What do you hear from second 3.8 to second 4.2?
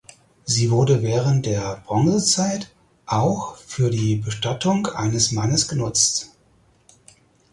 die